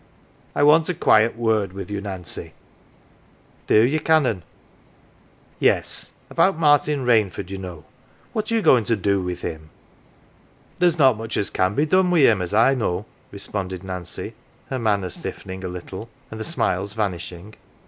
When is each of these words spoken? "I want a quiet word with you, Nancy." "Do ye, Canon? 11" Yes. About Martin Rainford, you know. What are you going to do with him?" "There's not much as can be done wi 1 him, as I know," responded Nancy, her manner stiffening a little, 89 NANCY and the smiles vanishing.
"I 0.55 0.63
want 0.63 0.89
a 0.89 0.95
quiet 0.95 1.35
word 1.37 1.73
with 1.73 1.91
you, 1.91 2.01
Nancy." 2.01 2.53
"Do 3.67 3.81
ye, 3.83 3.99
Canon? 3.99 4.37
11" 4.37 4.43
Yes. 5.59 6.13
About 6.31 6.57
Martin 6.57 7.05
Rainford, 7.05 7.51
you 7.51 7.59
know. 7.59 7.85
What 8.33 8.51
are 8.51 8.55
you 8.55 8.63
going 8.63 8.83
to 8.85 8.95
do 8.95 9.21
with 9.21 9.43
him?" 9.43 9.69
"There's 10.79 10.97
not 10.97 11.17
much 11.17 11.37
as 11.37 11.51
can 11.51 11.75
be 11.75 11.85
done 11.85 12.05
wi 12.05 12.23
1 12.27 12.31
him, 12.37 12.41
as 12.41 12.51
I 12.51 12.73
know," 12.73 13.05
responded 13.31 13.83
Nancy, 13.83 14.33
her 14.71 14.79
manner 14.79 15.09
stiffening 15.09 15.63
a 15.63 15.67
little, 15.67 16.09
89 16.09 16.09
NANCY 16.09 16.27
and 16.31 16.39
the 16.39 16.43
smiles 16.45 16.93
vanishing. 16.93 17.53